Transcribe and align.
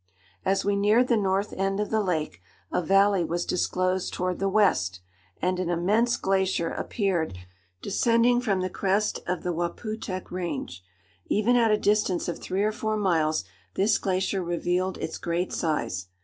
As 0.43 0.65
we 0.65 0.75
neared 0.75 1.09
the 1.09 1.15
north 1.15 1.53
end 1.53 1.79
of 1.79 1.91
the 1.91 2.01
lake, 2.01 2.41
a 2.71 2.81
valley 2.81 3.23
was 3.23 3.45
disclosed 3.45 4.11
toward 4.11 4.39
the 4.39 4.49
west, 4.49 4.99
and 5.39 5.59
an 5.59 5.69
immense 5.69 6.17
glacier 6.17 6.71
appeared 6.71 7.37
descending 7.83 8.41
from 8.41 8.61
the 8.61 8.69
crest 8.71 9.19
of 9.27 9.43
the 9.43 9.53
Waputehk 9.53 10.31
Range. 10.31 10.83
Even 11.27 11.55
at 11.55 11.69
a 11.69 11.77
distance 11.77 12.27
of 12.27 12.39
three 12.39 12.63
or 12.63 12.71
four 12.71 12.97
miles, 12.97 13.43
this 13.75 13.99
glacier 13.99 14.43
revealed 14.43 14.97
its 14.97 15.19
great 15.19 15.53
size. 15.53 16.07